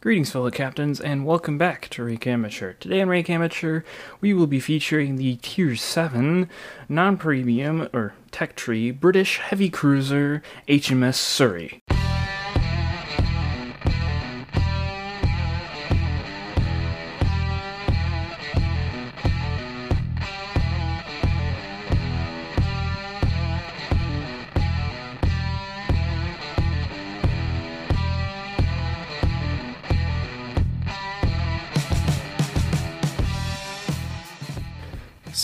[0.00, 2.74] Greetings, fellow captains, and welcome back to Rank Amateur.
[2.74, 3.82] Today on Rank Amateur,
[4.20, 6.48] we will be featuring the Tier 7
[6.88, 11.82] non premium or tech tree British heavy cruiser HMS Surrey.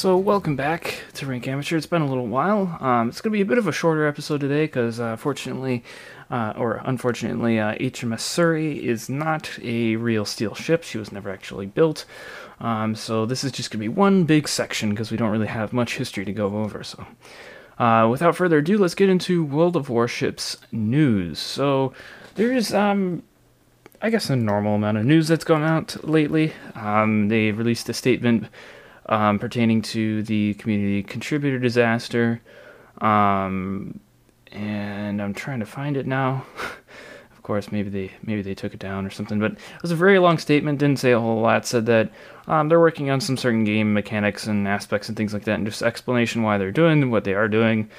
[0.04, 1.78] So, welcome back to Rank Amateur.
[1.78, 2.76] It's been a little while.
[2.78, 5.82] Um, it's going to be a bit of a shorter episode today because, uh, fortunately,
[6.30, 10.82] uh, or unfortunately, uh, HMS Surrey is not a real steel ship.
[10.82, 12.04] She was never actually built.
[12.60, 15.46] Um, so, this is just going to be one big section because we don't really
[15.46, 16.84] have much history to go over.
[16.84, 17.06] So,
[17.78, 21.38] uh, without further ado, let's get into World of Warships news.
[21.38, 21.94] So,
[22.34, 23.22] there's um,
[24.02, 26.52] I guess a normal amount of news that's gone out lately.
[26.74, 28.48] Um, they released a statement
[29.06, 32.40] um, pertaining to the community contributor disaster.
[33.00, 34.00] Um,
[34.52, 36.44] and I'm trying to find it now.
[37.32, 39.38] of course, maybe they maybe they took it down or something.
[39.38, 40.78] But it was a very long statement.
[40.78, 41.66] Didn't say a whole lot.
[41.66, 42.10] Said that
[42.46, 45.66] um, they're working on some certain game mechanics and aspects and things like that, and
[45.66, 47.90] just explanation why they're doing what they are doing.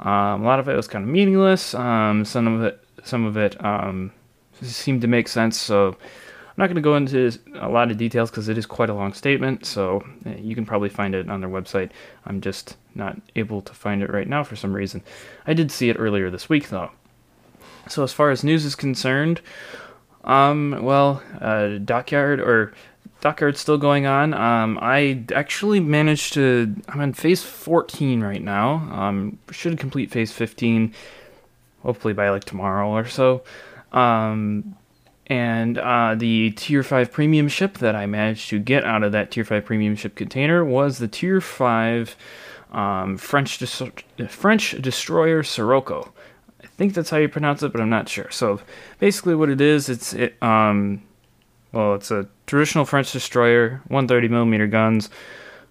[0.00, 1.74] Um, a lot of it was kind of meaningless.
[1.74, 4.12] Um, some of it some of it um,
[4.62, 5.60] seemed to make sense.
[5.60, 5.96] So
[6.56, 8.94] I'm not going to go into a lot of details because it is quite a
[8.94, 11.90] long statement, so eh, you can probably find it on their website.
[12.26, 15.02] I'm just not able to find it right now for some reason.
[15.48, 16.92] I did see it earlier this week, though.
[17.88, 19.40] So, as far as news is concerned,
[20.22, 22.72] um, well, uh, Dockyard or
[23.20, 24.32] Dockyard's still going on.
[24.32, 26.72] Um, I actually managed to.
[26.88, 28.74] I'm in phase 14 right now.
[28.92, 30.94] Um, should complete phase 15,
[31.82, 33.42] hopefully by like tomorrow or so.
[33.92, 34.76] Um,
[35.26, 39.30] and uh, the Tier 5 premium ship that I managed to get out of that
[39.30, 42.16] Tier 5 premium ship container was the Tier 5
[42.72, 46.12] um, French, Des- French destroyer Sirocco.
[46.62, 48.30] I think that's how you pronounce it, but I'm not sure.
[48.30, 48.60] So
[48.98, 51.02] basically, what it is, it's it, um,
[51.72, 55.08] well, it's a traditional French destroyer, 130 millimeter guns,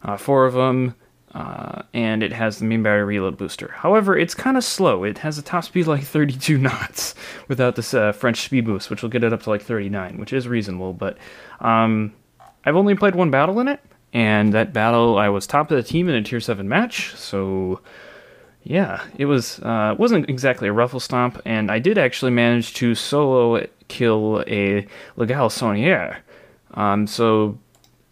[0.03, 0.95] uh, four of them,
[1.33, 3.71] uh, and it has the main battery reload booster.
[3.75, 5.03] However, it's kind of slow.
[5.03, 7.15] It has a top speed like 32 knots
[7.47, 10.33] without this uh, French speed boost, which will get it up to like 39, which
[10.33, 10.93] is reasonable.
[10.93, 11.17] But
[11.59, 12.13] um,
[12.65, 13.79] I've only played one battle in it,
[14.13, 17.79] and that battle I was top of the team in a tier 7 match, so
[18.63, 22.95] yeah, it was uh, wasn't exactly a ruffle stomp, and I did actually manage to
[22.95, 26.17] solo kill a Le Galissoniere.
[26.75, 27.57] Um, so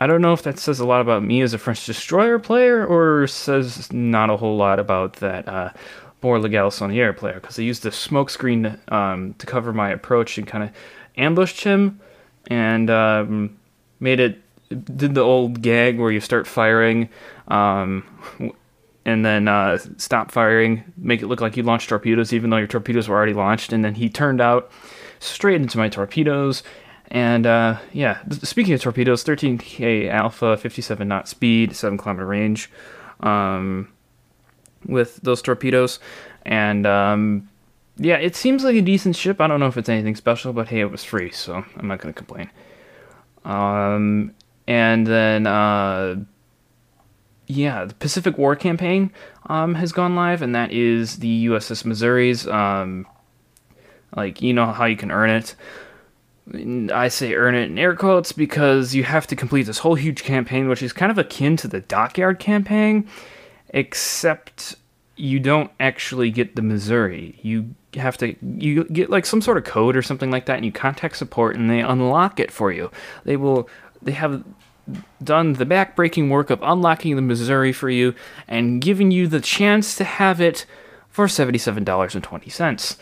[0.02, 2.84] I don't know if that says a lot about me as a French destroyer player
[2.84, 5.70] or says not a whole lot about that uh,
[6.24, 10.48] more Le Galissoniere player because I used the smokescreen um, to cover my approach and
[10.48, 10.72] kind of
[11.18, 12.00] ambushed him
[12.48, 13.60] and um,
[14.00, 14.42] made it
[14.98, 17.08] did the old gag where you start firing
[17.50, 18.04] um,
[19.06, 22.66] and then uh, stop firing, make it look like you launched torpedoes even though your
[22.66, 24.72] torpedoes were already launched, and then he turned out
[25.20, 26.64] straight into my torpedoes
[27.12, 32.72] and uh, yeah, speaking of torpedoes, 13K Alpha, 57 knot speed, 7 kilometer range
[33.20, 33.92] um,
[34.86, 36.00] with those torpedoes.
[36.46, 37.50] And um,
[37.98, 39.42] yeah, it seems like a decent ship.
[39.42, 42.00] I don't know if it's anything special, but hey, it was free, so I'm not
[42.00, 42.50] going to complain.
[43.44, 44.34] Um,
[44.66, 46.16] and then, uh,
[47.48, 49.12] yeah, the Pacific War campaign
[49.48, 52.48] um, has gone live, and that is the USS Missouri's.
[52.48, 53.06] Um,
[54.16, 55.56] like, you know how you can earn it.
[56.54, 60.24] I say earn it in air quotes because you have to complete this whole huge
[60.24, 63.08] campaign, which is kind of akin to the Dockyard campaign,
[63.70, 64.76] except
[65.16, 67.40] you don't actually get the Missouri.
[67.42, 70.66] You have to you get like some sort of code or something like that, and
[70.66, 72.92] you contact support, and they unlock it for you.
[73.24, 73.70] They will
[74.02, 74.44] they have
[75.24, 78.16] done the backbreaking work of unlocking the Missouri for you
[78.48, 80.66] and giving you the chance to have it
[81.10, 82.98] for seventy-seven dollars and twenty cents.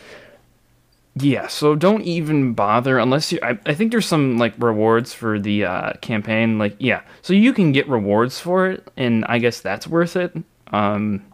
[1.16, 3.40] Yeah, so don't even bother unless you.
[3.42, 6.58] I, I think there's some like rewards for the uh, campaign.
[6.58, 10.36] Like, yeah, so you can get rewards for it, and I guess that's worth it.
[10.68, 11.24] Um,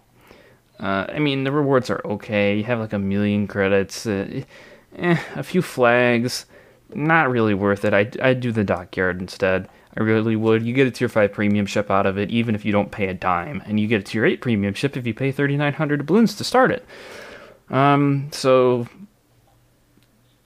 [0.81, 2.57] uh, I mean, the rewards are okay.
[2.57, 4.43] You have like a million credits, uh,
[4.97, 6.47] eh, a few flags.
[6.95, 7.93] Not really worth it.
[7.93, 9.69] I I'd do the dockyard instead.
[9.97, 10.63] I really would.
[10.63, 13.09] You get a tier five premium ship out of it, even if you don't pay
[13.09, 15.75] a dime, and you get a tier eight premium ship if you pay thirty nine
[15.75, 16.85] hundred balloons to start it.
[17.69, 18.87] Um, so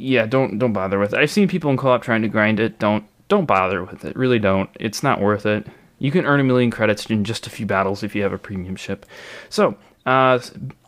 [0.00, 1.18] yeah, don't don't bother with it.
[1.18, 2.78] I've seen people in co-op trying to grind it.
[2.78, 4.16] Don't don't bother with it.
[4.16, 4.70] Really don't.
[4.80, 5.66] It's not worth it.
[5.98, 8.38] You can earn a million credits in just a few battles if you have a
[8.38, 9.06] premium ship.
[9.50, 9.76] So,
[10.06, 10.38] uh,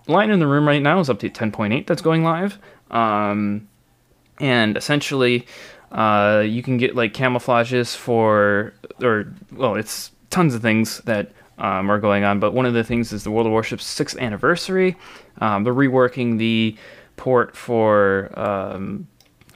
[0.08, 2.58] line in the room right now is update 10.8 that's going live.
[2.90, 3.68] Um,
[4.40, 5.46] and essentially,
[5.92, 8.72] Uh, you can get like camouflages for,
[9.02, 12.40] or well, it's tons of things that um, are going on.
[12.40, 14.96] But one of the things is the World of Warships sixth anniversary.
[15.42, 16.74] Um, they're reworking the
[17.22, 19.06] port for um,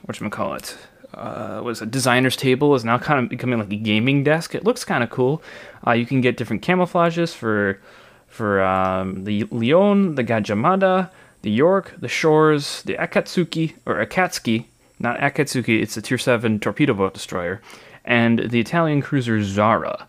[0.04, 0.76] what you call it.
[1.12, 4.54] Uh, was a designer's table is now kind of becoming like a gaming desk.
[4.54, 5.42] It looks kind of cool.
[5.84, 7.80] Uh, you can get different camouflages for
[8.28, 11.10] for um, the Leon, the Gajah Mada,
[11.42, 14.66] the York, the Shchors, the Akatsuki or Akatsuki,
[15.00, 15.82] not Akatsuki.
[15.82, 17.60] It's a Tier Seven torpedo boat destroyer,
[18.04, 20.06] and the Italian cruiser Zara.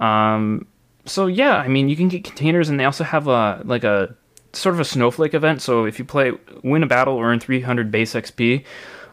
[0.00, 0.66] Um,
[1.04, 4.16] so yeah, I mean you can get containers, and they also have a like a
[4.56, 5.62] sort of a snowflake event.
[5.62, 6.32] So if you play
[6.62, 8.64] win a battle, earn 300 base XP.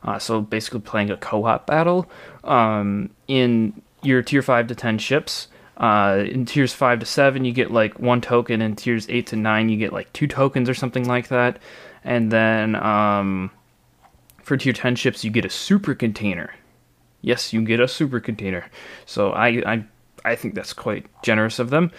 [0.03, 2.09] Uh, so basically playing a co-op battle
[2.43, 5.47] um, in your tier five to ten ships.
[5.77, 8.61] Uh, in tiers five to seven, you get like one token.
[8.61, 11.59] In tiers eight to nine, you get like two tokens or something like that.
[12.03, 13.49] And then um,
[14.41, 16.53] for tier ten ships, you get a super container.
[17.21, 18.65] Yes, you get a super container.
[19.05, 19.85] So I I,
[20.25, 21.91] I think that's quite generous of them.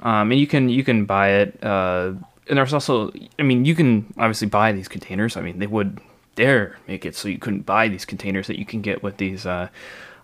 [0.00, 1.58] Um, and you can you can buy it.
[1.62, 2.12] Uh,
[2.48, 5.36] and there's also, I mean, you can obviously buy these containers.
[5.36, 6.00] I mean, they would
[6.34, 9.44] dare make it so you couldn't buy these containers that you can get with these
[9.44, 9.68] uh,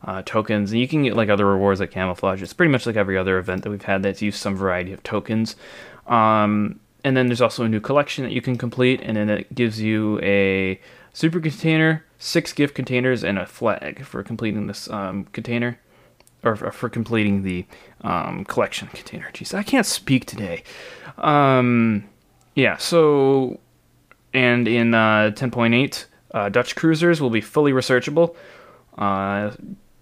[0.05, 2.43] uh, tokens, and you can get like other rewards like camouflage.
[2.43, 5.03] It's pretty much like every other event that we've had that's used some variety of
[5.03, 5.57] tokens.
[6.07, 9.55] Um, and then there's also a new collection that you can complete, and then it
[9.55, 10.81] gives you a
[11.13, 15.79] super container, six gift containers, and a flag for completing this um, container,
[16.43, 17.67] or for completing the
[18.03, 19.31] um, collection container.
[19.33, 20.63] Jeez, I can't speak today.
[21.19, 22.05] Um,
[22.55, 23.59] yeah, so
[24.35, 28.35] and in uh, 10.8, uh, Dutch cruisers will be fully researchable.
[28.99, 29.53] Uh,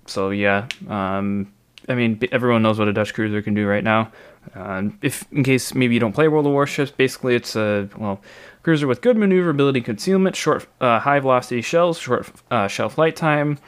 [0.07, 1.53] so yeah, um,
[1.89, 4.11] I mean everyone knows what a Dutch cruiser can do right now.
[4.57, 8.21] Uh, if in case maybe you don't play World of Warships, basically it's a well
[8.63, 13.59] cruiser with good maneuverability, concealment, short uh, high velocity shells, short uh, shell flight time,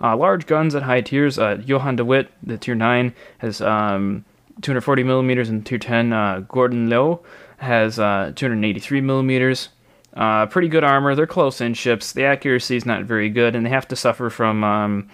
[0.00, 1.38] large guns at high tiers.
[1.38, 4.24] Johan de Witt, the tier nine, has um,
[4.60, 7.20] 240 millimeters, and tier 10 Gouden Leeuw
[7.64, 9.68] has 283 millimeters.
[10.14, 11.14] Uh, pretty good armor.
[11.14, 12.12] They're close in ships.
[12.12, 15.10] The accuracy is not very good, and they have to suffer from um,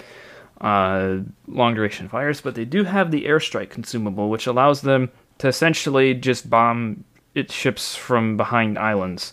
[0.60, 1.18] uh,
[1.48, 2.40] long duration fires.
[2.40, 7.04] But they do have the airstrike consumable, which allows them to essentially just bomb
[7.34, 9.32] its ships from behind islands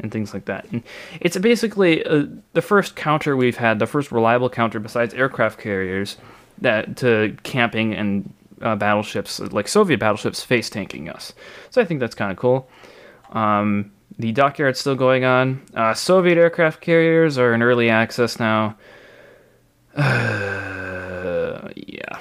[0.00, 0.66] and things like that.
[0.72, 0.82] And
[1.20, 6.16] it's basically uh, the first counter we've had, the first reliable counter besides aircraft carriers
[6.58, 11.32] that to camping and uh, battleships like Soviet battleships face tanking us.
[11.70, 12.68] So I think that's kind of cool.
[13.30, 15.62] Um, the dockyard's still going on.
[15.74, 18.76] Uh, Soviet aircraft carriers are in early access now.
[19.96, 22.18] Uh, yeah.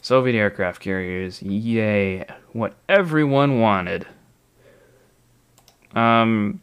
[0.00, 2.24] Soviet aircraft carriers, yay.
[2.52, 4.06] What everyone wanted.
[5.94, 6.60] Um,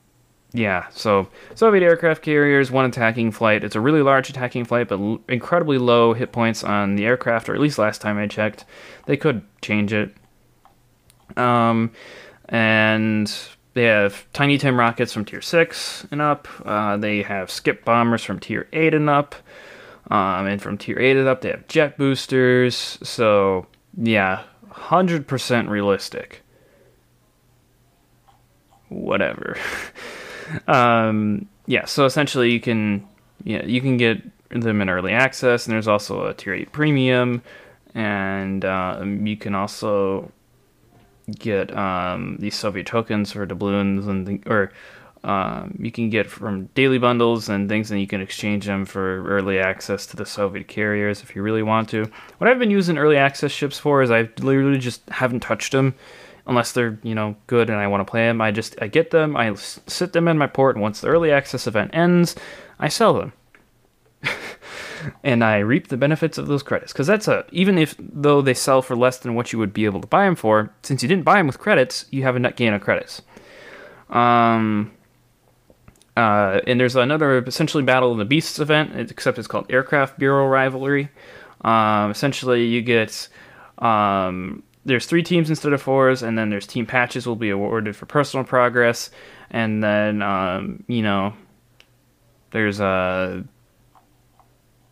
[0.52, 3.64] yeah, so Soviet aircraft carriers, one attacking flight.
[3.64, 7.50] It's a really large attacking flight, but l- incredibly low hit points on the aircraft,
[7.50, 8.66] or at least last time I checked.
[9.06, 10.12] They could change it.
[11.38, 11.92] Um,
[12.48, 13.32] and
[13.76, 16.48] they have Tiny Tim rockets from tier 6 and up.
[16.66, 19.36] Uh, they have Skip bombers from tier 8 and up.
[20.10, 22.98] Um, and from tier 8 and up, they have jet boosters.
[23.04, 26.42] So, yeah, 100% realistic.
[28.88, 29.56] Whatever.
[30.68, 33.08] um, yeah, so essentially you can
[33.44, 37.42] yeah, you can get them in early access, and there's also a tier 8 premium,
[37.94, 40.32] and um, you can also
[41.38, 44.72] get um, these Soviet tokens for doubloons and th- or
[45.24, 49.28] um, you can get from daily bundles and things, and you can exchange them for
[49.28, 52.10] early access to the Soviet carriers if you really want to.
[52.38, 55.94] What I've been using early access ships for is I literally just haven't touched them
[56.46, 58.42] unless they're you know good and I want to play them.
[58.42, 61.32] I just I get them, I sit them in my port, and once the early
[61.32, 62.36] access event ends,
[62.80, 63.34] I sell them.
[65.24, 66.92] and I reap the benefits of those credits.
[66.94, 69.86] Because that's a even if though they sell for less than what you would be
[69.86, 72.40] able to buy them for, since you didn't buy them with credits, you have a
[72.40, 73.22] net gain of credits.
[74.10, 74.92] Um,
[76.18, 80.48] uh, and there's another essentially Battle of the Beasts event, except it's called Aircraft Bureau
[80.48, 81.10] Rivalry.
[81.62, 83.28] Um, essentially, you get
[83.78, 87.96] um, there's three teams instead of fours, and then there's team patches will be awarded
[87.96, 89.12] for personal progress,
[89.50, 91.34] and then um, you know
[92.52, 93.42] there's a uh,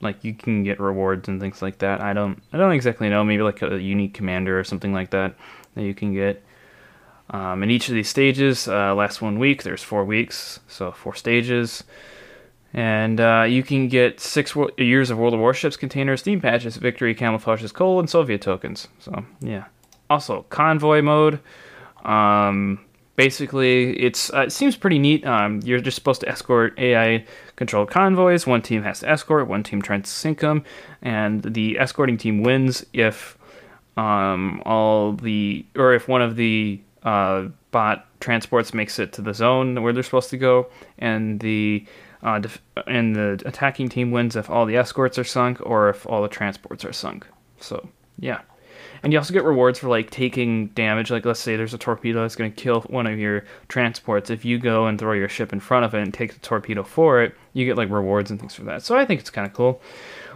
[0.02, 2.02] like you can get rewards and things like that.
[2.02, 3.24] I don't I don't exactly know.
[3.24, 5.36] Maybe like a unique commander or something like that
[5.76, 6.44] that you can get.
[7.30, 9.64] Um, in each of these stages, uh, last one week.
[9.64, 11.84] There's four weeks, so four stages,
[12.74, 16.78] and uh, you can get six wo- years of World of Warships containers, Steam patches,
[16.78, 18.88] victory camouflages, coal, and Soviet tokens.
[19.00, 19.66] So yeah.
[20.10, 21.40] Also convoy mode.
[22.06, 22.80] Um,
[23.18, 25.26] basically, it's uh, it seems pretty neat.
[25.26, 27.26] Um, you're just supposed to escort AI
[27.58, 28.48] controlled convoys.
[28.48, 30.64] One team has to escort, one team tries to sink them,
[31.02, 33.38] and the escorting team wins if
[33.98, 39.34] um, all the or if one of the uh, bot transports makes it to the
[39.34, 41.86] zone where they're supposed to go, and the
[42.24, 46.06] uh, def- and the attacking team wins if all the escorts are sunk or if
[46.08, 47.28] all the transports are sunk.
[47.60, 48.42] So yeah.
[49.04, 51.12] And you also get rewards for like taking damage.
[51.12, 54.30] Like let's say there's a torpedo that's going to kill one of your transports.
[54.30, 56.84] If you go and throw your ship in front of it and take the torpedo
[56.84, 58.84] for it, you get like rewards and things for that.
[58.84, 59.82] So I think it's kind of cool.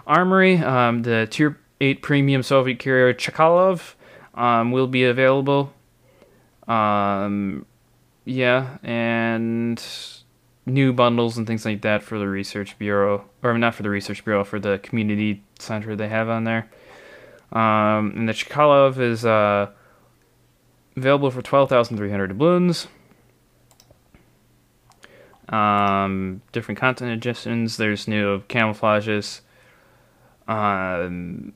[0.07, 3.95] Armory, um, the tier eight premium Soviet carrier Chkalov
[4.35, 5.73] um, will be available.
[6.67, 7.65] Um,
[8.25, 9.83] yeah, and
[10.65, 14.23] new bundles and things like that for the research bureau, or not for the research
[14.23, 16.69] bureau, for the community center they have on there.
[17.51, 19.69] Um, and the Chkalov is uh,
[20.95, 22.87] available for 12,300 doubloons.
[25.49, 27.77] Um, different content additions.
[27.77, 29.41] There's new camouflages.
[30.47, 31.53] Um,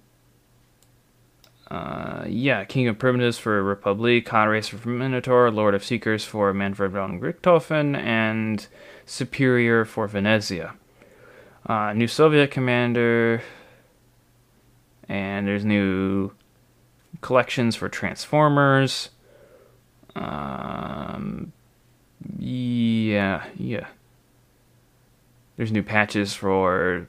[1.71, 6.53] uh, yeah, King of Primitives for Republic, Khan Racer for Minotaur, Lord of Seekers for
[6.53, 8.67] Manfred von Richthofen, and
[9.05, 10.75] Superior for Venezia.
[11.65, 13.41] Uh, new Soviet commander,
[15.07, 16.31] and there's new
[17.21, 19.09] collections for Transformers.
[20.15, 21.51] Um,
[22.37, 23.87] yeah, yeah.
[25.57, 27.07] There's new patches for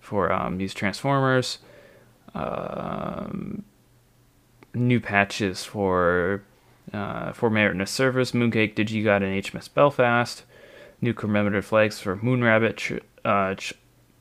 [0.00, 1.58] for um, these Transformers.
[2.34, 3.64] Um,
[4.74, 6.42] new patches for
[6.92, 10.44] uh, for Marinus Service, Mooncake, DigiGod, and HMS Belfast.
[11.00, 13.74] New commemorative flags for Moonrabbit, Ch- uh, Ch-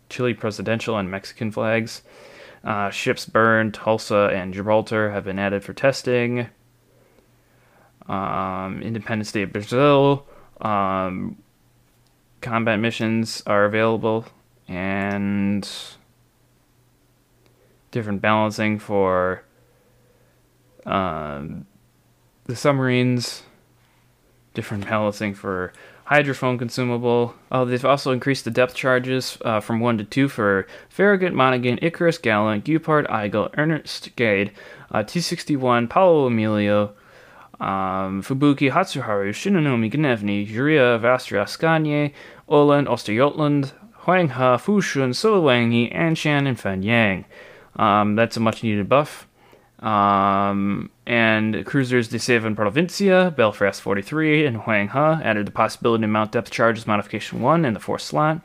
[0.09, 2.01] Chile Presidential, and Mexican flags.
[2.65, 6.47] Uh, ships burned, Tulsa and Gibraltar have been added for testing.
[8.09, 10.25] Um, Independent State of Brazil.
[10.59, 11.37] Um,
[12.41, 14.25] combat missions are available
[14.67, 15.69] and
[17.91, 19.43] different balancing for
[20.85, 21.67] um,
[22.45, 23.43] the submarines,
[24.53, 25.71] different balancing for
[26.09, 27.33] hydrophone consumable.
[27.51, 31.79] Oh, they've also increased the depth charges uh, from 1 to 2 for Farragut, Monaghan,
[31.81, 34.51] Icarus, Gallant, Guépard, Aigle, Ernst Gaede,
[34.91, 36.93] uh, T61, Paolo Emilio,
[37.59, 42.13] um, Fubuki, Hatsuharu, Shinonome, Gnevny, Juria, Västerås, Skåne,
[42.49, 43.71] Öland, Östergötland,
[44.03, 47.25] Huanghe, Fushun, Siliwangi, Anshan, and Fan Yang.
[47.77, 49.27] Um, that's a much needed buff.
[49.79, 56.31] Um, and cruisers de Zeven Provinciën, Belfast 43, and Huanghe added the possibility to mount
[56.31, 58.41] depth charges modification 1 in the fourth slot.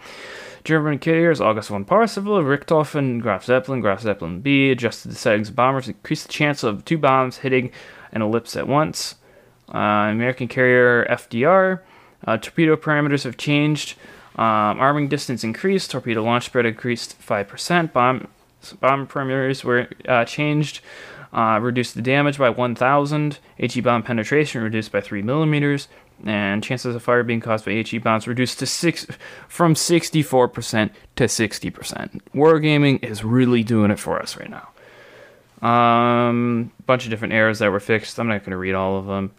[0.63, 5.57] German carriers August von Parseval, Richthofen, Graf Zeppelin, Graf Zeppelin B adjusted the settings of
[5.57, 7.71] bombers, increased the chance of two bombs hitting
[8.13, 9.15] an ellipse at once.
[9.73, 11.81] Uh, American carrier FDR,
[12.27, 13.97] uh, torpedo parameters have changed.
[14.37, 18.29] Um, arming distance increased, torpedo launch spread increased 5%, bomb,
[18.81, 20.81] bomb parameters were uh, changed.
[21.33, 23.39] Uh, reduced the damage by 1,000.
[23.57, 25.87] HE bomb penetration reduced by 3 millimeters,
[26.25, 29.07] and chances of fire being caused by HE bombs reduced to six
[29.49, 32.21] from 64% to 60%.
[32.35, 34.69] Wargaming is really doing it for us right now.
[35.63, 38.19] Um, bunch of different errors that were fixed.
[38.19, 39.33] I'm not going to read all of them.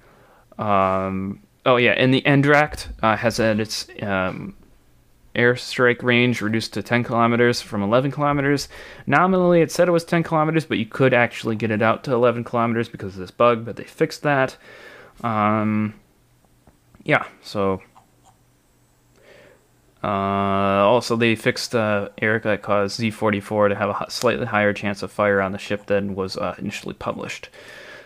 [0.57, 4.55] Um, oh yeah, and the Eendracht uh, has had its um,
[5.35, 8.67] airstrike range reduced to 10 kilometers from 11 kilometers.
[9.07, 12.13] Nominally, it said it was 10 kilometers, but you could actually get it out to
[12.13, 14.57] 11 kilometers because of this bug, but they fixed that.
[15.23, 15.93] Um,
[17.03, 17.81] yeah, so.
[20.03, 25.11] Uh, also, they fixed uh, that caused Z44 to have a slightly higher chance of
[25.11, 27.49] fire on the ship than was uh, initially published.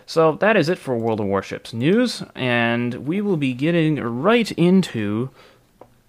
[0.04, 4.50] So that is it for World of Warships news, and we will be getting right
[4.52, 5.30] into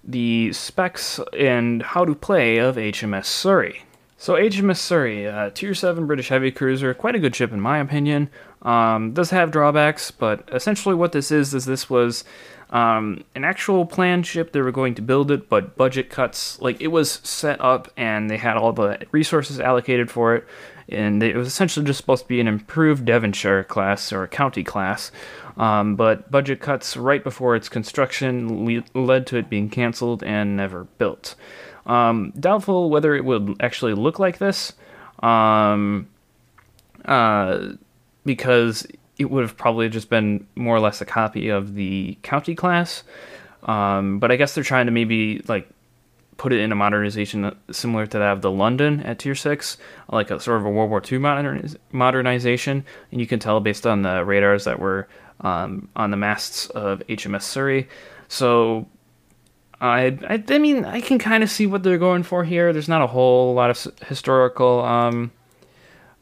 [0.07, 3.83] the specs and how to play of HMS Surrey.
[4.17, 7.77] So HMS Surrey, uh, Tier 7 British heavy cruiser, quite a good ship in my
[7.77, 8.29] opinion.
[8.63, 12.23] Um, does have drawbacks, but essentially what this is is this was
[12.71, 14.51] um, an actual planned ship.
[14.51, 16.59] They were going to build it, but budget cuts.
[16.61, 20.47] Like it was set up, and they had all the resources allocated for it,
[20.89, 24.63] and it was essentially just supposed to be an improved Devonshire class or a county
[24.63, 25.11] class.
[25.57, 30.55] Um, but budget cuts right before its construction le- led to it being canceled and
[30.55, 31.35] never built.
[31.85, 34.73] Um, doubtful whether it would actually look like this,
[35.23, 36.07] um,
[37.05, 37.69] uh,
[38.25, 38.85] because
[39.17, 43.03] it would have probably just been more or less a copy of the county class.
[43.63, 45.67] Um, but I guess they're trying to maybe like
[46.37, 49.77] put it in a modernization similar to that of the London at Tier 6,
[50.11, 52.85] like a sort of a World War II moderniz- modernization.
[53.11, 55.07] And you can tell based on the radars that were
[55.41, 57.87] um, on the masts of HMS Surrey.
[58.27, 58.87] So
[59.79, 62.73] I, I, I mean, I can kind of see what they're going for here.
[62.73, 64.83] There's not a whole lot of historical.
[64.83, 65.31] Um,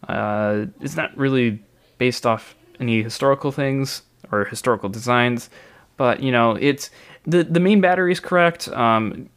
[0.07, 1.63] uh, it's not really
[1.97, 5.49] based off any historical things or historical designs,
[5.97, 6.89] but you know, it's
[7.25, 9.29] the the main battery is correct, um,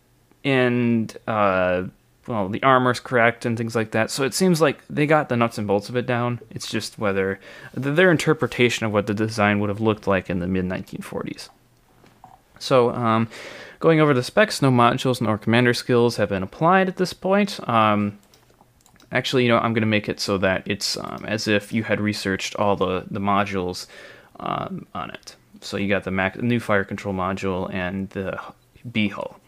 [0.45, 1.85] and uh,
[2.29, 4.11] well, the armor's correct and things like that.
[4.11, 6.41] So it seems like they got the nuts and bolts of it down.
[6.51, 7.41] It's just whether
[7.73, 11.49] their interpretation of what the design would have looked like in the mid 1940s.
[12.59, 13.29] So, um,
[13.81, 17.67] going over the specs, no modules nor commander skills have been applied at this point.
[17.69, 18.19] Um,
[19.11, 21.85] actually, you know, I'm going to make it so that it's um, as if you
[21.85, 23.87] had researched all the, the modules
[24.41, 25.37] um, on it.
[25.61, 28.39] So you got the Mac- new fire control module and the
[28.91, 29.41] B hull.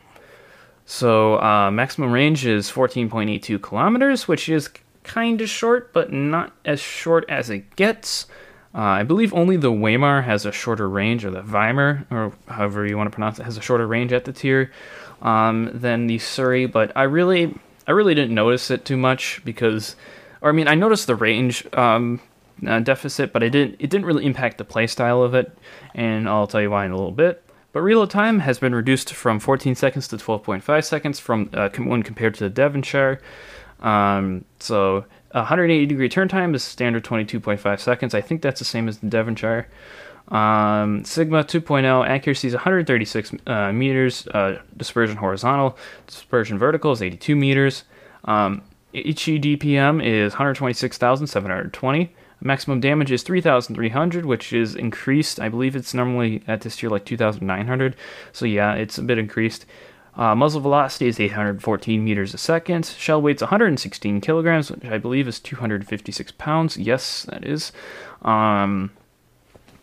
[0.90, 4.68] So uh, maximum range is 14.82 kilometers, which is
[5.04, 8.26] kind of short, but not as short as it gets.
[8.74, 12.84] Uh, I believe only the Weimar has a shorter range, or the Weimar, or however
[12.84, 14.72] you want to pronounce it, has a shorter range at the tier
[15.22, 16.66] um, than the Surrey.
[16.66, 17.56] But I really,
[17.86, 19.94] I really didn't notice it too much because,
[20.40, 22.20] or I mean, I noticed the range um,
[22.66, 23.76] uh, deficit, but it didn't.
[23.78, 25.56] It didn't really impact the playstyle of it,
[25.94, 27.44] and I'll tell you why in a little bit.
[27.72, 32.02] But reload time has been reduced from 14 seconds to 12.5 seconds from uh, when
[32.02, 33.20] compared to the Devonshire.
[33.80, 38.14] Um, so 180 degree turn time is standard 22.5 seconds.
[38.14, 39.68] I think that's the same as the Devonshire.
[40.28, 44.26] Um, Sigma 2.0 accuracy is 136 uh, meters.
[44.28, 47.84] Uh, dispersion horizontal, dispersion vertical is 82 meters.
[48.24, 48.62] Um,
[48.92, 52.12] HE DPM is 126,720.
[52.42, 55.38] Maximum damage is 3,300, which is increased.
[55.38, 57.96] I believe it's normally at this tier like 2,900.
[58.32, 59.66] So yeah, it's a bit increased.
[60.16, 62.86] Uh, muzzle velocity is 814 meters a second.
[62.86, 66.76] Shell weight's 116 kilograms, which I believe is 256 pounds.
[66.76, 67.72] Yes, that is.
[68.22, 68.90] Um,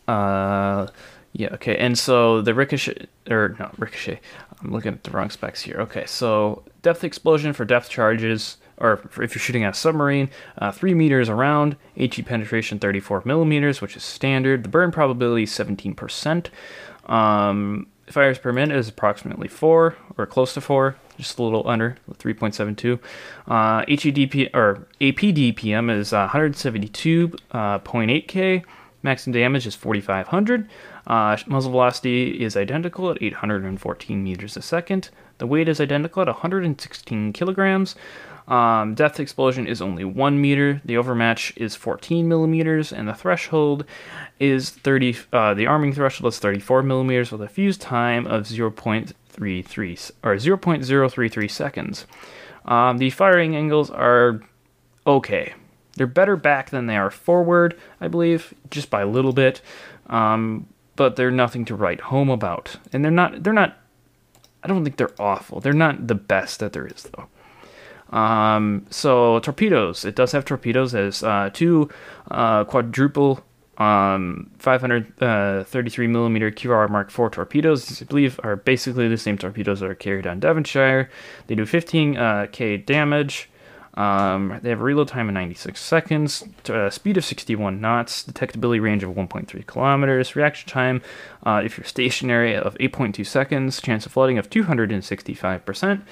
[0.07, 0.87] uh,
[1.33, 1.77] yeah, okay.
[1.77, 4.19] And so the ricochet, or no, ricochet.
[4.61, 5.77] I'm looking at the wrong specs here.
[5.81, 10.71] Okay, so depth explosion for depth charges or if you're shooting at a submarine, uh,
[10.71, 14.63] 3 meters around, HE penetration 34 millimeters, which is standard.
[14.63, 16.47] The burn probability is 17%.
[17.05, 21.97] Um, fires per minute is approximately 4, or close to 4, just a little under,
[22.13, 22.99] 3.72.
[23.47, 28.61] Uh, HEDP, or APDPM is uh, 172.8K.
[28.61, 28.65] Uh,
[29.03, 30.67] Maximum damage is 4,500.
[31.05, 35.09] Uh, muzzle velocity is identical at 814 meters a second.
[35.37, 37.95] The weight is identical at 116 kilograms.
[38.47, 43.83] Um, depth explosion is only 1 meter, the overmatch is 14 millimeters, and the threshold
[44.39, 45.17] is 30.
[45.33, 51.51] Uh, the arming threshold is 34 millimeters with a fuse time of 0.33 or 0.033
[51.51, 52.05] seconds.
[52.65, 54.41] Um, the firing angles are
[55.05, 55.53] okay.
[55.95, 59.61] They're better back than they are forward, I believe, just by a little bit.
[60.07, 63.43] Um, but they're nothing to write home about, and they're not.
[63.43, 63.77] They're not.
[64.63, 65.59] I don't think they're awful.
[65.59, 67.27] They're not the best that there is, though.
[68.11, 71.89] Um, so torpedoes, it does have torpedoes as uh, two
[72.31, 73.43] uh, quadruple
[73.77, 78.01] um, 533 uh, millimeter QR Mark IV torpedoes.
[78.01, 81.09] I believe are basically the same torpedoes that are carried on Devonshire.
[81.47, 83.49] They do 15k uh, damage.
[83.97, 88.79] Um, they have a reload time of 96 seconds, uh, speed of 61 knots, detectability
[88.79, 91.01] range of 1.3 kilometers, reaction time,
[91.43, 96.03] uh, if you're stationary, of 8.2 seconds, chance of flooding of 265%,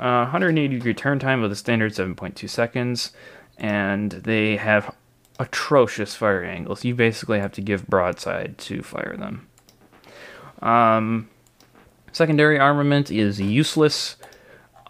[0.00, 3.12] uh, 180 degree turn time with a standard 7.2 seconds,
[3.58, 4.94] and they have
[5.38, 6.84] atrocious fire angles.
[6.84, 9.46] You basically have to give broadside to fire them.
[10.62, 11.28] Um,
[12.12, 14.16] secondary armament is useless.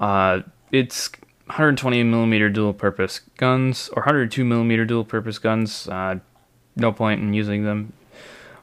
[0.01, 0.40] Uh,
[0.73, 1.11] it's
[1.46, 5.88] 120 millimeter dual purpose guns or 102 millimeter dual purpose guns.
[5.88, 6.20] Uh,
[6.77, 7.92] no point in using them.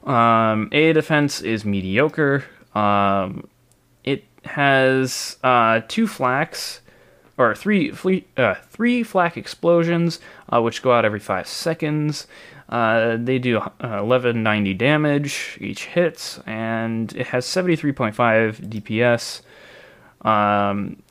[0.05, 2.45] Um, A defense is mediocre.
[2.73, 3.49] Um,
[4.47, 6.79] has uh, two flaks
[7.37, 7.91] or three
[8.37, 10.19] uh, three flak explosions,
[10.51, 12.27] uh, which go out every five seconds.
[12.69, 18.13] Uh, they do 1190 uh, damage each hit, and it has 73.5
[18.67, 19.41] DPS.
[20.27, 21.01] Um,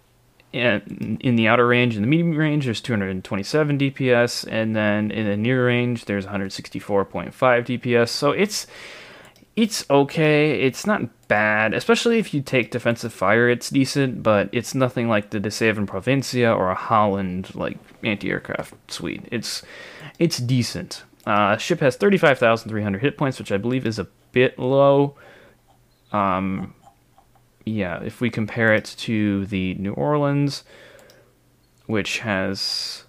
[0.52, 5.26] in, in the outer range, in the medium range, there's 227 DPS, and then in
[5.26, 8.08] the near range, there's 164.5 DPS.
[8.08, 8.66] So it's
[9.54, 10.60] it's okay.
[10.60, 13.48] It's not bad, especially if you take defensive fire.
[13.48, 18.74] It's decent, but it's nothing like the De Zeven Provinciën or a Holland like anti-aircraft
[18.90, 19.26] suite.
[19.30, 19.62] It's
[20.18, 21.04] it's decent.
[21.26, 25.16] Uh, ship has 35,300 hit points, which I believe is a bit low.
[26.12, 26.72] Um,
[27.64, 30.62] yeah, if we compare it to the New Orleans,
[31.86, 33.04] which has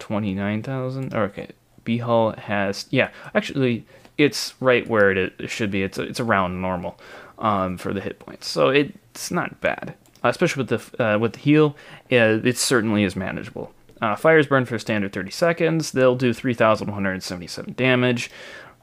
[0.00, 1.14] 29,000.
[1.14, 1.48] Okay,
[1.84, 3.86] B Hull has yeah, actually
[4.18, 5.82] it's right where it, should be.
[5.82, 6.98] It's it's around normal
[7.38, 9.94] um, for the hit points, so it's not bad.
[10.22, 11.76] Uh, especially with the uh, with the heal,
[12.08, 13.72] it, it certainly is manageable.
[14.00, 15.92] Uh, fires burn for standard 30 seconds.
[15.92, 18.30] They'll do 3,177 damage.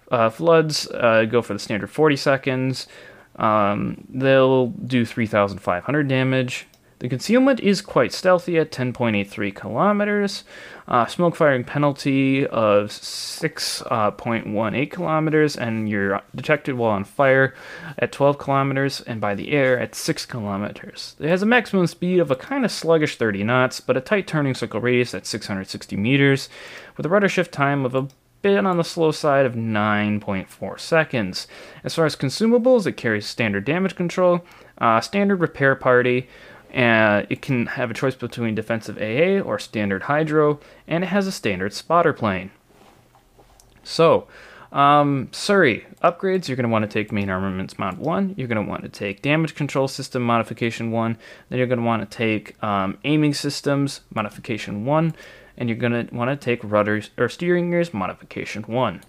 [0.09, 2.87] Uh, floods uh, go for the standard 40 seconds.
[3.35, 6.67] Um, they'll do 3,500 damage.
[7.01, 10.43] The concealment is quite stealthy at 10.83 kilometers.
[10.87, 17.55] Uh, smoke firing penalty of 6.18 uh, kilometers, and you're detected while on fire
[17.97, 21.15] at 12 kilometers, and by the air at 6 kilometers.
[21.19, 24.27] It has a maximum speed of a kind of sluggish 30 knots, but a tight
[24.27, 26.49] turning circle radius at 660 meters,
[26.97, 28.09] with a rudder shift time of a
[28.43, 31.47] bit on the slow side of 9.4 seconds.
[31.83, 34.45] As far as consumables, it carries standard damage control,
[34.77, 36.27] uh, standard repair party,
[36.71, 41.27] and it can have a choice between defensive AA or standard hydro, and it has
[41.27, 42.51] a standard spotter plane.
[43.83, 44.27] So,
[44.71, 46.47] um, Surrey upgrades.
[46.47, 48.33] You're going to want to take main armaments mod one.
[48.37, 51.17] You're going to want to take damage control system modification one.
[51.49, 55.13] Then you're going to want to take um, aiming systems modification one,
[55.57, 59.01] and you're going to want to take rudders or steering gears modification one.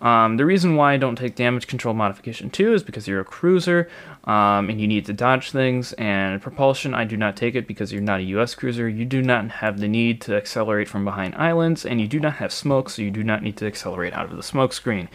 [0.00, 3.24] Um, the reason why I don't take damage control modification 2 is because you're a
[3.24, 3.88] cruiser
[4.24, 7.90] um, and you need to dodge things, and propulsion, I do not take it because
[7.90, 8.88] you're not a US cruiser.
[8.88, 12.34] You do not have the need to accelerate from behind islands, and you do not
[12.34, 15.08] have smoke, so you do not need to accelerate out of the smoke screen.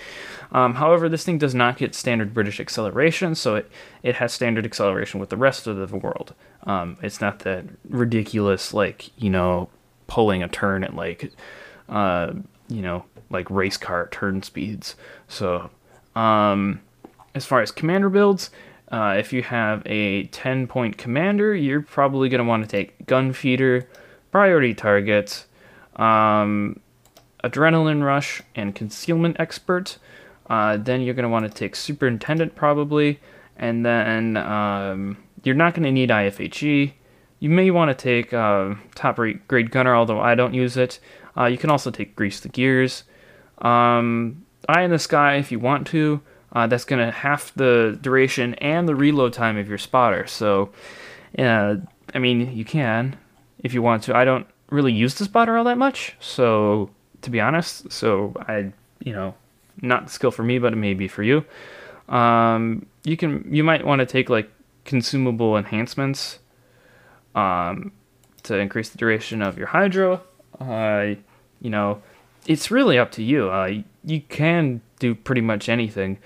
[0.52, 4.66] Um, however, this thing does not get standard British acceleration, so it, it has standard
[4.66, 6.34] acceleration with the rest of the world.
[6.64, 9.70] Um, it's not that ridiculous, like, you know,
[10.08, 11.32] pulling a turn at like,
[11.90, 12.34] uh,
[12.68, 14.96] you know, like race car turn speeds.
[15.28, 15.70] So,
[16.16, 16.82] um,
[17.36, 18.50] as far as commander builds,
[18.96, 23.06] uh, if you have a 10 point commander, you're probably going to want to take
[23.06, 23.90] gun feeder,
[24.32, 25.48] priority targets,
[25.98, 26.80] um,
[27.44, 29.98] adrenaline rush, and concealment expert.
[30.50, 33.20] Uh, then you're going to want to take superintendent probably,
[33.58, 36.94] and then um, you're not going to need IFHE.
[37.40, 41.00] You may want to take uh, top rate grade gunner, although I don't use it.
[41.36, 43.04] Uh, you can also take grease the gears.
[43.58, 46.22] Um, Eye in the Sky if you want to.
[46.56, 50.26] Uh, that's going to half the duration and the reload time of your spotter.
[50.26, 50.72] So,
[51.38, 51.76] uh,
[52.14, 53.18] I mean, you can
[53.66, 54.16] if you want to.
[54.16, 56.90] I don't really use the spotter all that much, so
[57.24, 58.72] to be honest, so I,
[59.04, 59.34] you know,
[59.82, 61.44] not the skill for me, but it may be for you.
[62.08, 64.50] Um, you can, you might want to take like
[64.86, 66.40] consumable enhancements,
[67.34, 67.92] um,
[68.44, 70.22] to increase the duration of your hydro.
[70.60, 71.16] Uh,
[71.60, 72.02] you know,
[72.46, 73.50] it's really up to you.
[73.50, 76.18] Uh, you can do pretty much anything.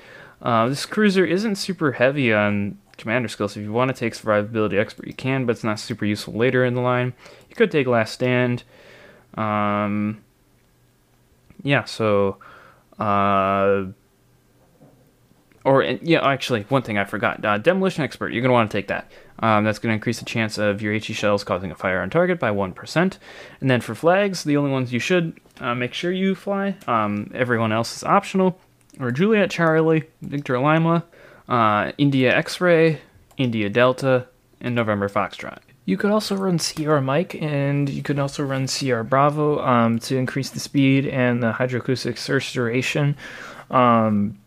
[0.42, 3.58] Uh, this cruiser isn't super heavy on commander skills.
[3.58, 6.64] If you want to take survivability expert, you can, but it's not super useful later
[6.64, 7.14] in the line.
[7.50, 8.64] You could take last stand.
[9.36, 10.22] Um,
[11.64, 12.38] yeah, so
[13.00, 13.86] uh,
[15.66, 18.32] or yeah, actually, one thing I forgot: uh, demolition expert.
[18.32, 19.12] You're gonna want to take that.
[19.40, 22.40] Um, that's gonna increase the chance of your HE shells causing a fire on target
[22.40, 23.20] by one percent.
[23.60, 26.78] And then for flags, the only ones you should uh, make sure you fly.
[26.88, 28.60] Um, everyone else is optional.
[29.00, 31.06] Or Juliet Charlie, Victor Lima,
[31.48, 33.02] uh, India X-ray,
[33.38, 34.28] India Delta,
[34.60, 35.60] and November Foxtrot.
[35.86, 40.18] You could also run Sierra Mike, and you could also run Sierra Bravo um, to
[40.18, 43.16] increase the speed and the hydroacoustic surge duration.
[43.72, 44.38] Um,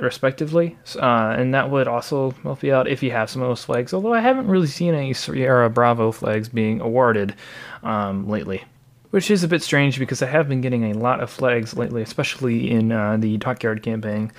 [0.00, 0.76] respectively.
[0.96, 3.92] Uh, and that would also help you out if you have some of those flags.
[3.92, 7.34] Although I haven't really seen any Sierra Bravo flags being awarded
[7.82, 8.64] um, lately.
[9.10, 12.02] Which is a bit strange because I have been getting a lot of flags lately,
[12.02, 14.30] especially in uh, the Dockyard campaign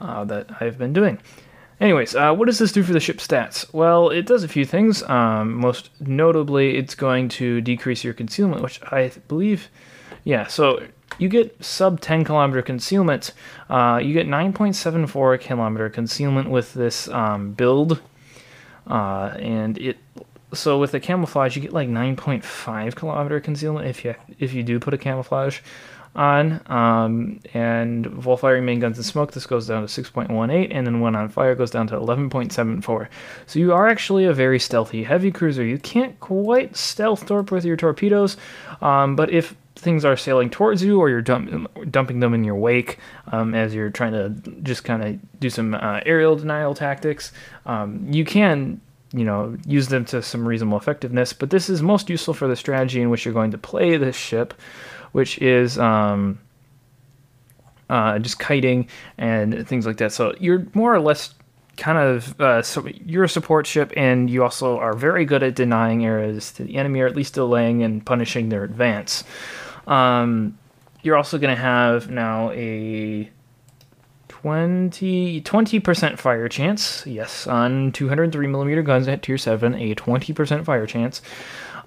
[0.00, 1.18] uh, that I've been doing.
[1.78, 3.72] Anyways, uh, what does this do for the ship stats?
[3.72, 5.02] Well, it does a few things.
[5.04, 9.68] Um, most notably, it's going to decrease your concealment, which I believe,
[10.24, 10.86] yeah, so
[11.18, 13.32] you get sub 10 kilometer concealment.
[13.68, 18.00] Uh, you get 9.74 kilometer concealment with this um, build,
[18.86, 19.98] uh, and it.
[20.52, 24.78] So with the camouflage, you get like 9.5 kilometer concealment if you if you do
[24.78, 25.60] put a camouflage
[26.16, 26.60] on.
[26.66, 31.14] Um, and firing main guns and smoke, this goes down to 6.18, and then when
[31.14, 33.08] on fire, goes down to 11.74.
[33.46, 35.64] So you are actually a very stealthy heavy cruiser.
[35.64, 38.36] You can't quite stealth torp with your torpedoes,
[38.80, 42.54] um, but if things are sailing towards you or you're dump, dumping them in your
[42.54, 42.98] wake
[43.30, 44.30] um, as you're trying to
[44.62, 47.30] just kind of do some uh, aerial denial tactics,
[47.66, 48.80] um, you can
[49.12, 51.32] you know use them to some reasonable effectiveness.
[51.32, 54.16] But this is most useful for the strategy in which you're going to play this
[54.16, 54.54] ship,
[55.12, 56.38] which is um,
[57.88, 58.88] uh, just kiting
[59.18, 60.12] and things like that.
[60.12, 61.34] So you're more or less
[61.76, 65.54] kind of uh, so you're a support ship and you also are very good at
[65.54, 69.24] denying areas to the enemy or at least delaying and punishing their advance
[69.86, 70.58] um,
[71.02, 73.30] you're also going to have now a
[74.46, 77.06] 20 percent fire chance.
[77.06, 81.22] Yes, on 203 millimeter guns at tier seven, a 20 percent fire chance.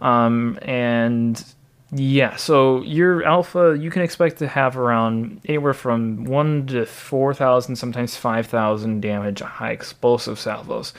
[0.01, 1.43] Um, and
[1.91, 7.33] yeah, so your alpha you can expect to have around anywhere from one to four
[7.33, 10.93] thousand, sometimes five thousand damage high explosive salvos.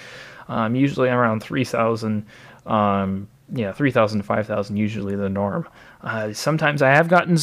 [0.48, 2.26] Um, usually around three thousand.
[2.66, 5.68] Um, yeah, 3,000 to 5,000 usually the norm.
[6.02, 7.36] Uh, sometimes I have gotten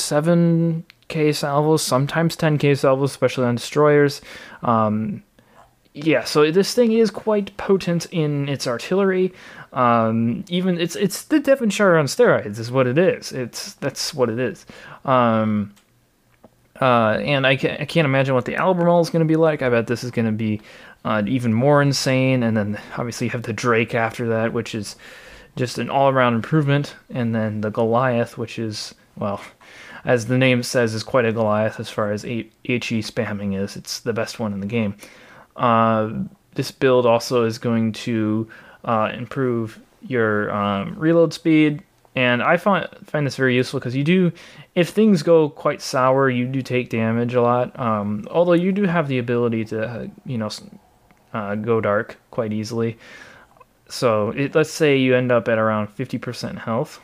[1.10, 4.22] 7k salvos, sometimes 10k salvos, especially on destroyers.
[4.63, 5.24] Um,
[5.93, 9.34] yeah, so this thing is quite potent in its artillery.
[9.74, 13.32] Um, even it's it's the Devonshire on steroids is what it is.
[13.32, 14.65] It's that's what it is.
[15.06, 15.74] Um,
[16.80, 19.63] uh, and I, can, I can't imagine what the Albemarle is going to be like.
[19.63, 20.62] I bet this is going to be
[21.04, 22.43] uh, even more insane.
[22.43, 24.96] And then obviously you have the Drake after that, which is
[25.56, 26.96] just an all-around improvement.
[27.10, 29.41] And then the Goliath, which is well,
[30.08, 33.76] as the name says, is quite a Goliath as far as HE spamming is.
[33.76, 34.96] It's the best one in the game.
[35.58, 36.13] Uh,
[36.56, 38.48] this build also is going to
[38.86, 41.84] uh, improve your um, reload speed,
[42.15, 44.32] and I find find this very useful because you do,
[44.76, 47.78] if things go quite sour, you do take damage a lot.
[47.78, 50.50] Um, although you do have the ability to, you know,
[51.34, 52.98] uh, go dark quite easily.
[53.89, 57.02] So it, let's say you end up at around 50% health.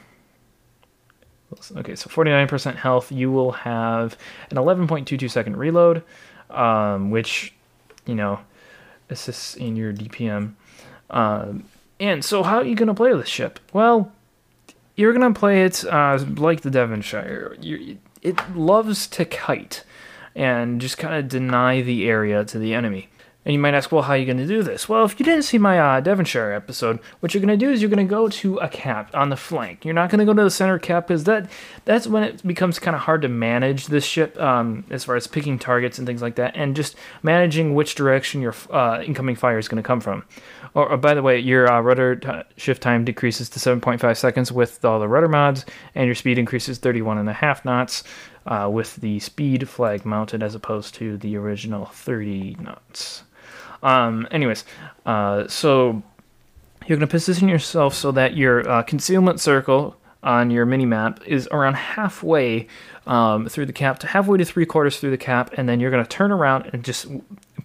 [1.78, 4.18] Okay, so 49% health, you will have
[4.50, 6.04] an 11.22 second reload,
[6.50, 7.54] um, which
[8.06, 8.40] you know,
[9.10, 10.54] assists in your DPM.
[11.10, 11.66] Um,
[12.00, 13.60] and so, how are you going to play this ship?
[13.72, 14.12] Well,
[14.96, 17.56] you're going to play it uh, like the Devonshire.
[17.60, 19.84] you it loves to kite
[20.34, 23.10] and just kind of deny the area to the enemy.
[23.46, 24.88] And you might ask, well, how are you going to do this?
[24.88, 27.82] Well, if you didn't see my uh, Devonshire episode, what you're going to do is
[27.82, 29.84] you're going to go to a cap on the flank.
[29.84, 31.50] You're not going to go to the center cap because that
[31.84, 35.28] that's when it becomes kind of hard to manage this ship um, as far as
[35.28, 39.58] picking targets and things like that, and just managing which direction your uh, incoming fire
[39.58, 40.24] is going to come from.
[40.74, 44.52] Or, or, by the way, your uh, rudder t- shift time decreases to 7.5 seconds
[44.52, 48.04] with all the rudder mods, and your speed increases 31 and a half knots.
[48.46, 53.24] Uh, with the speed flag mounted as opposed to the original 30 knots.
[53.84, 54.64] Um, anyways,
[55.06, 56.02] uh, so
[56.88, 61.22] you're going to position yourself so that your uh, concealment circle on your mini map
[61.28, 62.68] is around halfway
[63.06, 65.92] um, through the cap to halfway to three quarters through the cap, and then you're
[65.92, 67.08] going to turn around and just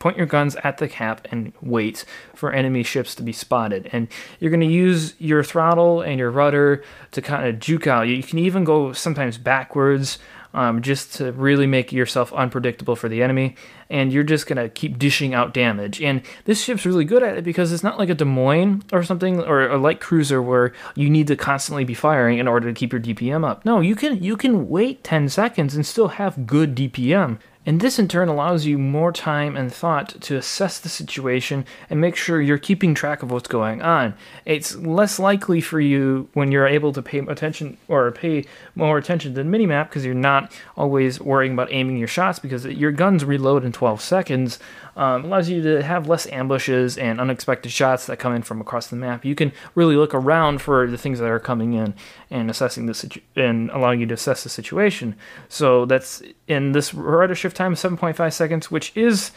[0.00, 2.04] point your guns at the cap and wait
[2.35, 3.88] for enemy ships to be spotted.
[3.92, 4.09] And
[4.40, 8.02] you're going to use your throttle and your rudder to kind of juke out.
[8.02, 10.18] You can even go sometimes backwards
[10.54, 13.54] um, just to really make yourself unpredictable for the enemy.
[13.90, 16.02] And you're just going to keep dishing out damage.
[16.02, 19.02] And this ship's really good at it because it's not like a Des Moines or
[19.02, 22.74] something or a light cruiser where you need to constantly be firing in order to
[22.74, 23.64] keep your DPM up.
[23.64, 27.38] No, you can you can wait 10 seconds and still have good DPM.
[27.68, 32.00] And this in turn allows you more time and thought to assess the situation and
[32.00, 34.14] make sure you're keeping track of what's going on.
[34.46, 39.35] It's less likely for you when you're able to pay attention or pay more attention
[39.35, 43.22] to the minimap because you're not always worrying about aiming your shots because your guns
[43.22, 44.59] reload in 12 seconds
[44.98, 48.88] um, allows you to have less ambushes and unexpected shots that come in from across
[48.88, 49.24] the map.
[49.24, 51.94] You can really look around for the things that are coming in
[52.30, 55.14] and assessing the situ- and allowing you to assess the situation.
[55.48, 59.30] So that's in this rudder shift time of 7.5 seconds, which is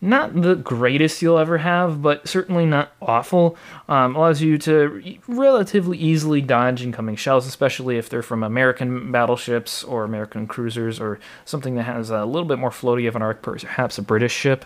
[0.00, 3.56] not the greatest you'll ever have, but certainly not awful.
[3.88, 9.84] Um, allows you to relatively easily dodge incoming shells, especially if they're from American battleships
[9.84, 13.42] or American cruisers or something that has a little bit more floaty of an arc,
[13.42, 14.64] perhaps a British ship.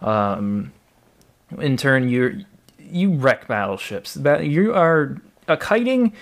[0.00, 0.72] Um,
[1.58, 2.44] in turn, you
[2.78, 4.16] you wreck battleships.
[4.16, 5.16] You are
[5.48, 6.12] a kiting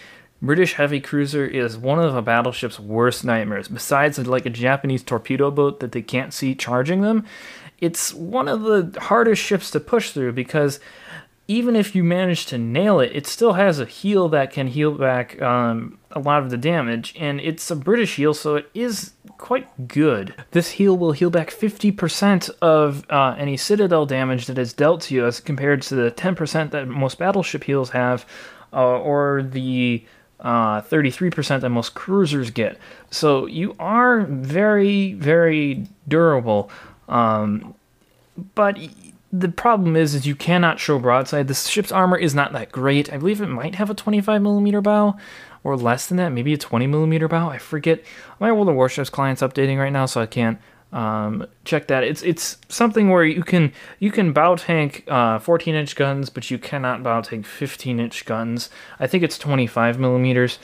[0.40, 3.68] British heavy cruiser is one of a battleship's worst nightmares.
[3.68, 7.24] Besides, like a Japanese torpedo boat that they can't see charging them,
[7.80, 10.78] it's one of the hardest ships to push through because
[11.50, 14.92] even if you manage to nail it, it still has a heal that can heal
[14.92, 19.12] back um, a lot of the damage, and it's a British heal, so it is
[19.38, 20.34] quite good.
[20.50, 25.14] This heal will heal back 50% of uh, any Citadel damage that is dealt to
[25.14, 28.26] you, as compared to the 10% that most battleship heals have,
[28.74, 30.04] uh, or the
[30.40, 32.78] uh, 33% that most cruisers get.
[33.10, 36.70] So you are very, very durable.
[37.08, 37.74] Um,
[38.54, 38.78] but
[39.32, 41.48] the problem is, is you cannot show broadside.
[41.48, 43.12] The ship's armor is not that great.
[43.12, 45.16] I believe it might have a 25 millimeter bow,
[45.62, 47.50] or less than that, maybe a 20 millimeter bow.
[47.50, 48.02] I forget.
[48.40, 50.58] My World of Warships client's updating right now, so I can't
[50.92, 52.04] um, check that.
[52.04, 56.50] It's it's something where you can you can bow tank uh, 14 inch guns, but
[56.50, 58.70] you cannot bow tank 15 inch guns.
[58.98, 60.58] I think it's 25 millimeters.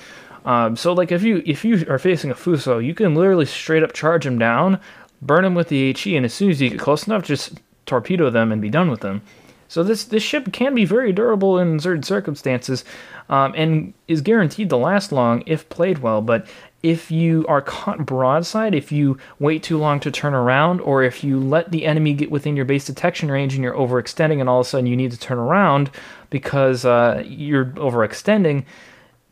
[0.45, 3.83] Um, so like if you if you are facing a Fuso, you can literally straight
[3.83, 4.81] up charge them down,
[5.21, 8.31] burn them with the HE, and as soon as you get close enough, just torpedo
[8.31, 9.23] them and be done with them.
[9.69, 12.85] So this this ship can be very durable in certain circumstances,
[13.29, 16.23] um, and is guaranteed to last long if played well.
[16.23, 16.47] But
[16.83, 21.25] if you are caught broadside, if you wait too long to turn around, or if
[21.25, 24.61] you let the enemy get within your base detection range and you're overextending, and all
[24.61, 25.91] of a sudden you need to turn around
[26.29, 28.65] because uh, you're overextending,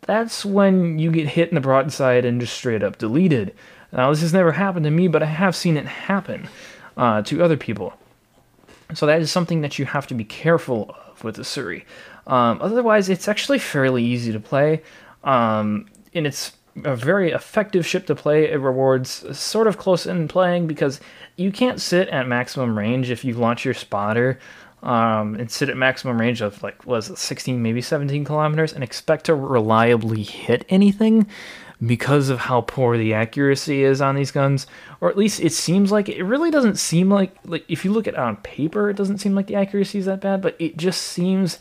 [0.00, 3.54] that's when you get hit in the broadside and just straight up deleted.
[3.92, 6.48] Now, this has never happened to me, but I have seen it happen
[6.96, 7.92] uh, to other people.
[8.94, 11.84] So that is something that you have to be careful of with the.
[12.26, 14.82] Um, otherwise, it's actually fairly easy to play,
[15.24, 16.52] um, and it's
[16.84, 18.50] a very effective ship to play.
[18.50, 21.00] It rewards sort of close in playing because
[21.36, 24.38] you can't sit at maximum range if you launch your spotter
[24.82, 28.82] um, and sit at maximum range of like was it 16 maybe 17 kilometers and
[28.82, 31.26] expect to reliably hit anything
[31.84, 34.66] because of how poor the accuracy is on these guns
[35.00, 38.06] or at least it seems like it really doesn't seem like like if you look
[38.06, 40.76] at it on paper it doesn't seem like the accuracy is that bad but it
[40.76, 41.58] just seems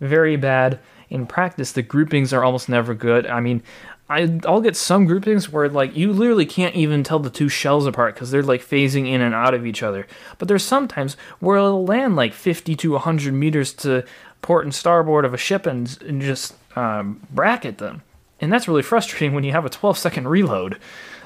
[0.00, 3.62] very bad in practice the groupings are almost never good i mean
[4.08, 7.86] I, I'll get some groupings where like you literally can't even tell the two shells
[7.86, 10.06] apart because they're like phasing in and out of each other.
[10.36, 14.04] But there's sometimes where it'll land like 50 to 100 meters to
[14.42, 18.02] port and starboard of a ship and, and just um, bracket them.
[18.42, 20.78] And that's really frustrating when you have a 12 second reload.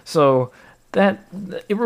[0.04, 0.52] So
[0.92, 1.26] that
[1.68, 1.76] it,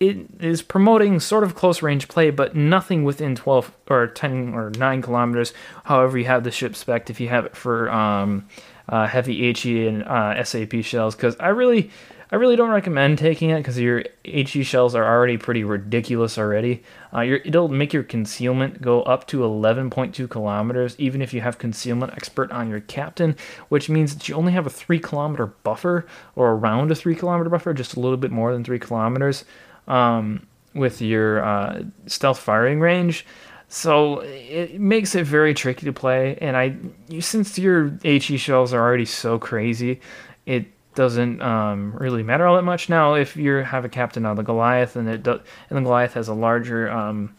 [0.00, 4.70] it is promoting sort of close range play, but nothing within 12 or 10 or
[4.70, 5.54] 9 kilometers.
[5.84, 7.90] However, you have the ship spec if you have it for.
[7.90, 8.46] Um,
[8.88, 11.90] uh, heavy HE and uh, SAP shells because I really,
[12.34, 16.82] I really don't recommend taking it because your HE shells are already pretty ridiculous already.
[17.12, 22.12] Uh, it'll make your concealment go up to 11.2 kilometers, even if you have concealment
[22.14, 23.36] expert on your captain,
[23.68, 27.48] which means that you only have a three kilometer buffer or around a three kilometer
[27.48, 29.44] buffer, just a little bit more than three kilometers
[29.86, 30.44] um,
[30.74, 33.24] with your uh, stealth firing range.
[33.68, 36.74] So it makes it very tricky to play, and I
[37.20, 40.00] since your HE shells are already so crazy,
[40.46, 42.88] it doesn't um, really matter all that much.
[42.88, 46.14] Now, if you have a captain on the Goliath and it do, and the Goliath
[46.14, 47.34] has a larger um,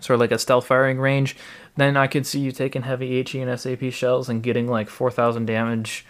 [0.00, 1.36] sort of like a stealth firing range,
[1.76, 5.46] then I could see you taking heavy HE and SAP shells and getting like 4,000
[5.46, 6.06] damage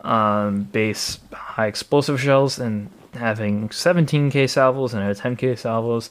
[0.00, 6.10] um, base high explosive shells and having 17k salvos and a 10k salvos.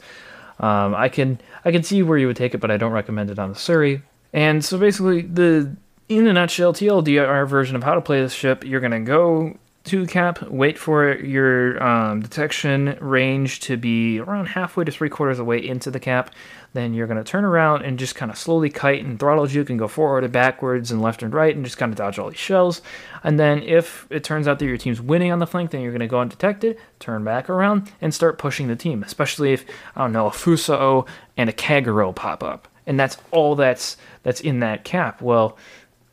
[0.60, 3.32] Um, I can I can see where you would take it, but I don't recommend
[3.32, 4.02] it on the Surrey.
[4.34, 5.76] And so basically, the
[6.10, 9.58] in a nutshell, TLDR version of how to play this ship, you're gonna go
[9.90, 15.40] to cap, wait for your um, detection range to be around halfway to three quarters
[15.40, 16.34] of the way into the cap.
[16.74, 19.70] Then you're going to turn around and just kind of slowly kite and throttle juke
[19.70, 22.30] and go forward and backwards and left and right and just kind of dodge all
[22.30, 22.82] these shells.
[23.24, 25.92] And then if it turns out that your team's winning on the flank, then you're
[25.92, 30.02] going to go undetected, turn back around, and start pushing the team, especially if, I
[30.02, 32.68] don't know, a Fuso and a Kagero pop up.
[32.86, 35.22] And that's all that's that's in that cap.
[35.22, 35.58] Well,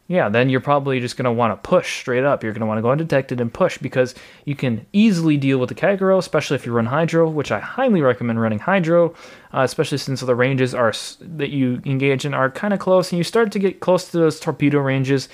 [0.08, 2.44] yeah, then you're probably just going to want to push straight up.
[2.44, 4.14] You're going to want to go undetected and push because
[4.44, 8.00] you can easily deal with the Kagero, especially if you run Hydro, which I highly
[8.00, 9.14] recommend running Hydro,
[9.52, 13.18] uh, especially since the ranges are that you engage in are kind of close, and
[13.18, 15.28] you start to get close to those torpedo ranges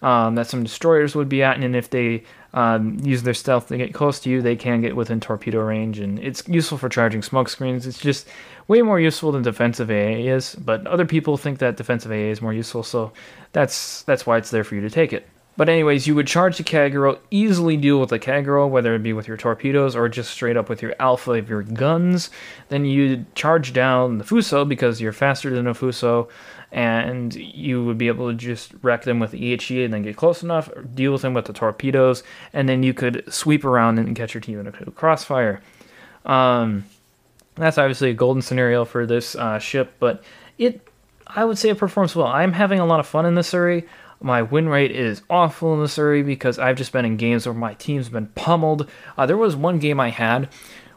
[0.00, 3.76] um, that some destroyers would be at, and if they um, use their stealth to
[3.76, 7.22] get close to you, they can get within torpedo range, and it's useful for charging
[7.22, 7.86] smoke screens.
[7.86, 8.28] It's just
[8.68, 12.42] way more useful than defensive AA is, but other people think that defensive AA is
[12.42, 13.12] more useful, so
[13.52, 15.28] that's that's why it's there for you to take it.
[15.56, 19.12] But anyways, you would charge the Kagero, easily deal with the Kagero, whether it be
[19.12, 22.30] with your torpedoes or just straight up with your alpha of your guns.
[22.70, 26.28] Then you'd charge down the Fuso because you're faster than a Fuso,
[26.72, 30.16] and you would be able to just wreck them with the EHE and then get
[30.16, 34.16] close enough, deal with them with the torpedoes, and then you could sweep around and
[34.16, 35.62] catch your team in a crossfire.
[36.24, 36.84] Um,
[37.56, 40.22] that's obviously a golden scenario for this uh, ship, but
[40.58, 40.80] it,
[41.26, 42.26] I would say, it performs well.
[42.26, 43.86] I'm having a lot of fun in this Surrey.
[44.20, 47.54] My win rate is awful in the Surrey because I've just been in games where
[47.54, 48.88] my team's been pummeled.
[49.18, 50.48] Uh, there was one game I had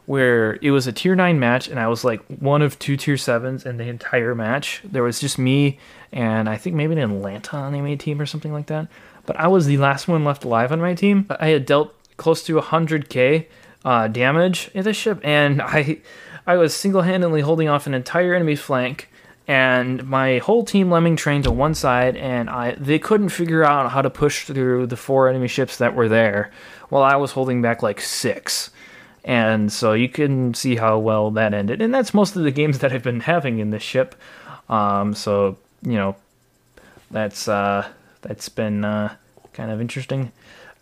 [0.08, 3.16] where it was a tier 9 match and I was like one of two tier
[3.16, 4.80] 7s in the entire match.
[4.82, 5.78] There was just me
[6.12, 8.88] and I think maybe an Atlanta on the team or something like that.
[9.26, 11.26] But I was the last one left alive on my team.
[11.28, 13.46] I had dealt close to 100k
[13.84, 15.98] uh, damage in the ship and I
[16.48, 19.10] I was single handedly holding off an entire enemy flank,
[19.46, 23.92] and my whole team lemming trained to one side, and I they couldn't figure out
[23.92, 26.50] how to push through the four enemy ships that were there,
[26.88, 28.70] while I was holding back like six.
[29.24, 31.82] And so you can see how well that ended.
[31.82, 34.14] And that's most of the games that I've been having in this ship.
[34.70, 36.16] Um, so, you know,
[37.10, 37.86] that's uh,
[38.22, 39.14] that's been uh,
[39.52, 40.32] kind of interesting.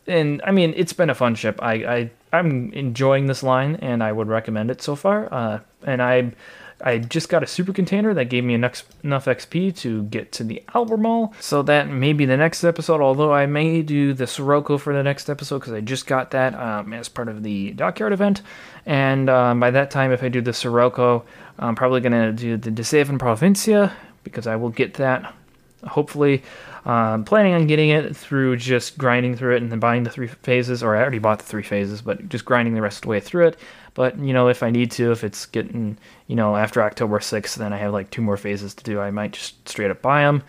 [0.07, 1.59] and I mean, it's been a fun ship.
[1.61, 5.33] I, I I'm enjoying this line, and I would recommend it so far.
[5.33, 6.33] Uh, and I
[6.81, 10.45] I just got a super container that gave me enough, enough XP to get to
[10.45, 11.33] the Albemarle.
[11.41, 15.03] So that may be the next episode, although I may do the Sirocco for the
[15.03, 18.43] next episode because I just got that um, as part of the Dockyard event.
[18.85, 21.25] And um, by that time, if I do the Sirocco,
[21.59, 23.91] I'm probably going to do the De Zeven Provinciën
[24.23, 25.35] because I will get that
[25.85, 26.43] hopefully.
[26.85, 30.29] Um, planning on getting it through just grinding through it and then buying the three
[30.29, 33.09] phases, or I already bought the three phases, but just grinding the rest of the
[33.09, 33.59] way through it.
[33.95, 35.99] But you know, if I need to, if it's getting
[36.29, 39.01] you know after October 6th, then I have like two more phases to do.
[39.01, 40.43] I might just straight up buy them.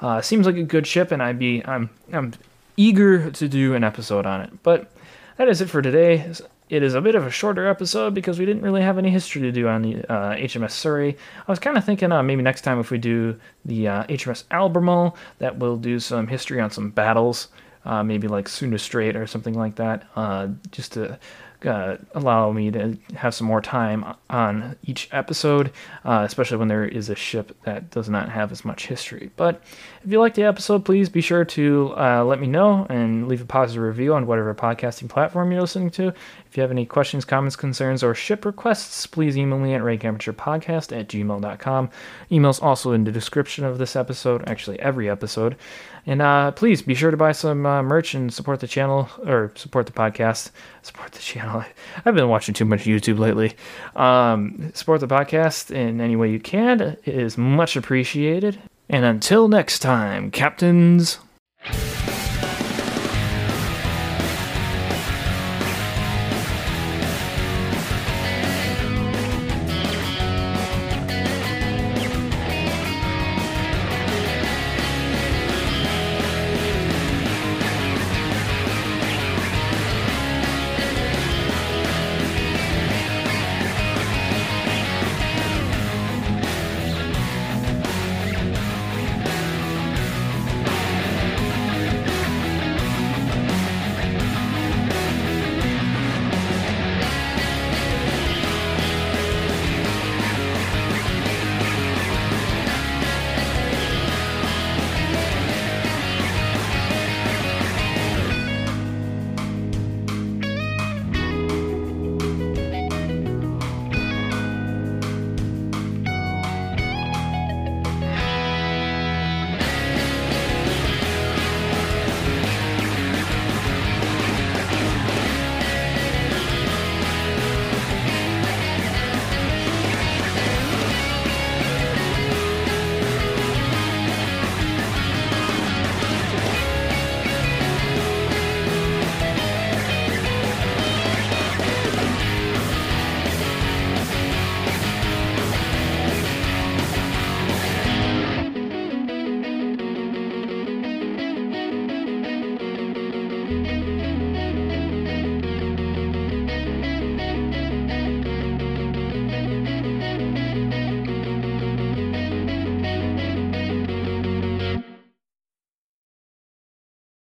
[0.00, 2.32] Uh, seems like a good ship, and I'd be I'm I'm
[2.76, 4.62] eager to do an episode on it.
[4.62, 4.90] But
[5.36, 6.32] that is it for today.
[6.72, 9.42] It is a bit of a shorter episode because we didn't really have any history
[9.42, 11.18] to do on the uh, HMS Surrey.
[11.46, 14.44] I was kind of thinking uh, maybe next time if we do the uh, HMS
[14.50, 17.48] Albemarle, that we'll do some history on some battles,
[17.84, 21.18] uh, maybe like Sunda Strait or something like that, uh, just to
[21.66, 25.72] uh, allow me to have some more time on each episode,
[26.04, 29.30] uh, especially when there is a ship that does not have as much history.
[29.36, 29.62] But
[30.04, 33.42] if you like the episode, please be sure to uh, let me know and leave
[33.42, 36.08] a positive review on whatever podcasting platform you're listening to.
[36.08, 40.98] If you have any questions, comments, concerns, or ship requests, please email me at rakeamateurpodcast
[40.98, 41.90] at gmail.com.
[42.30, 45.56] Email's also in the description of this episode, actually every episode.
[46.04, 49.52] And uh, please be sure to buy some uh, merch and support the channel or
[49.54, 50.50] support the podcast.
[50.82, 51.64] Support the channel.
[52.04, 53.54] I've been watching too much YouTube lately.
[53.94, 56.80] Um, support the podcast in any way you can.
[56.80, 58.60] It is much appreciated.
[58.88, 61.18] And until next time, captains.